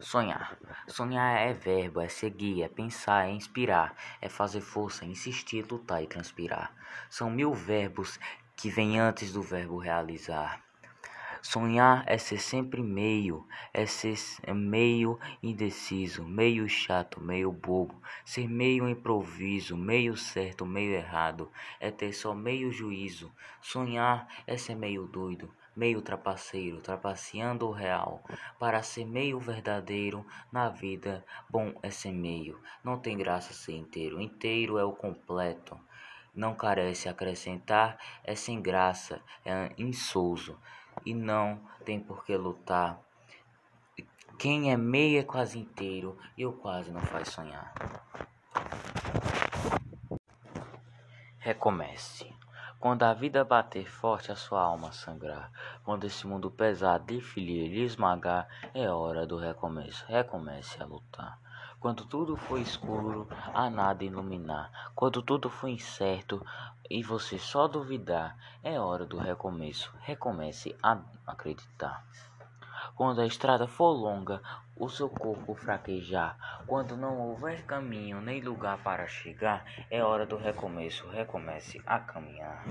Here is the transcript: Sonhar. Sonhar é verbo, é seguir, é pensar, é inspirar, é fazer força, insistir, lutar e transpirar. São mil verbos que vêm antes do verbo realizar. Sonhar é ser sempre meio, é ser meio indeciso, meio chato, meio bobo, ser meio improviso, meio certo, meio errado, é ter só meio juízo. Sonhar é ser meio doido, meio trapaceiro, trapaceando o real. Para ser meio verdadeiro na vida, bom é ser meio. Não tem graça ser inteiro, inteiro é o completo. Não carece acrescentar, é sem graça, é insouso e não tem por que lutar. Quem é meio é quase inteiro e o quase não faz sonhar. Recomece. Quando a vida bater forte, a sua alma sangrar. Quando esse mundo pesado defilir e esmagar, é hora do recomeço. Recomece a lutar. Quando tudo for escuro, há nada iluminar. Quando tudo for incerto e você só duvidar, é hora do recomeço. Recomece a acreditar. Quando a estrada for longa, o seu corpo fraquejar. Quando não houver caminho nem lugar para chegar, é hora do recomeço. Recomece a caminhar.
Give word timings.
Sonhar. 0.00 0.56
Sonhar 0.88 1.46
é 1.46 1.52
verbo, 1.52 2.00
é 2.00 2.08
seguir, 2.08 2.62
é 2.62 2.68
pensar, 2.68 3.28
é 3.28 3.32
inspirar, 3.32 3.94
é 4.18 4.30
fazer 4.30 4.62
força, 4.62 5.04
insistir, 5.04 5.66
lutar 5.70 6.02
e 6.02 6.06
transpirar. 6.06 6.74
São 7.10 7.28
mil 7.28 7.52
verbos 7.52 8.18
que 8.56 8.70
vêm 8.70 8.98
antes 8.98 9.30
do 9.30 9.42
verbo 9.42 9.76
realizar. 9.76 10.64
Sonhar 11.42 12.02
é 12.06 12.16
ser 12.16 12.38
sempre 12.38 12.82
meio, 12.82 13.46
é 13.74 13.84
ser 13.84 14.16
meio 14.54 15.18
indeciso, 15.42 16.24
meio 16.24 16.66
chato, 16.66 17.20
meio 17.20 17.52
bobo, 17.52 17.94
ser 18.24 18.48
meio 18.48 18.88
improviso, 18.88 19.76
meio 19.76 20.16
certo, 20.16 20.64
meio 20.64 20.94
errado, 20.94 21.50
é 21.78 21.90
ter 21.90 22.14
só 22.14 22.34
meio 22.34 22.72
juízo. 22.72 23.30
Sonhar 23.60 24.26
é 24.46 24.56
ser 24.56 24.76
meio 24.76 25.06
doido, 25.06 25.50
meio 25.80 26.02
trapaceiro, 26.02 26.82
trapaceando 26.82 27.66
o 27.66 27.72
real. 27.72 28.22
Para 28.58 28.82
ser 28.82 29.06
meio 29.06 29.40
verdadeiro 29.40 30.26
na 30.52 30.68
vida, 30.68 31.24
bom 31.48 31.72
é 31.82 31.90
ser 31.90 32.12
meio. 32.12 32.60
Não 32.84 32.98
tem 32.98 33.16
graça 33.16 33.54
ser 33.54 33.72
inteiro, 33.72 34.20
inteiro 34.20 34.76
é 34.76 34.84
o 34.84 34.92
completo. 34.92 35.80
Não 36.34 36.54
carece 36.54 37.08
acrescentar, 37.08 37.98
é 38.22 38.34
sem 38.34 38.60
graça, 38.60 39.22
é 39.42 39.72
insouso 39.78 40.58
e 41.02 41.14
não 41.14 41.58
tem 41.82 41.98
por 41.98 42.26
que 42.26 42.36
lutar. 42.36 43.00
Quem 44.38 44.70
é 44.70 44.76
meio 44.76 45.18
é 45.18 45.22
quase 45.22 45.58
inteiro 45.58 46.18
e 46.36 46.44
o 46.44 46.52
quase 46.52 46.90
não 46.90 47.00
faz 47.00 47.28
sonhar. 47.28 47.72
Recomece. 51.38 52.39
Quando 52.80 53.02
a 53.02 53.12
vida 53.12 53.44
bater 53.44 53.86
forte, 53.86 54.32
a 54.32 54.34
sua 54.34 54.62
alma 54.62 54.90
sangrar. 54.90 55.52
Quando 55.84 56.04
esse 56.04 56.26
mundo 56.26 56.50
pesado 56.50 57.04
defilir 57.04 57.70
e 57.74 57.84
esmagar, 57.84 58.48
é 58.72 58.88
hora 58.88 59.26
do 59.26 59.36
recomeço. 59.36 60.02
Recomece 60.08 60.82
a 60.82 60.86
lutar. 60.86 61.38
Quando 61.78 62.06
tudo 62.06 62.38
for 62.38 62.58
escuro, 62.58 63.28
há 63.52 63.68
nada 63.68 64.02
iluminar. 64.02 64.90
Quando 64.94 65.20
tudo 65.20 65.50
for 65.50 65.68
incerto 65.68 66.42
e 66.88 67.02
você 67.02 67.38
só 67.38 67.68
duvidar, 67.68 68.34
é 68.62 68.80
hora 68.80 69.04
do 69.04 69.18
recomeço. 69.18 69.92
Recomece 70.00 70.74
a 70.82 71.02
acreditar. 71.26 72.02
Quando 72.94 73.20
a 73.20 73.26
estrada 73.26 73.68
for 73.68 73.90
longa, 73.90 74.40
o 74.80 74.88
seu 74.88 75.10
corpo 75.10 75.54
fraquejar. 75.54 76.64
Quando 76.66 76.96
não 76.96 77.18
houver 77.18 77.66
caminho 77.66 78.18
nem 78.20 78.40
lugar 78.40 78.82
para 78.82 79.06
chegar, 79.06 79.62
é 79.90 80.02
hora 80.02 80.24
do 80.24 80.38
recomeço. 80.38 81.06
Recomece 81.08 81.82
a 81.86 81.98
caminhar. 82.00 82.64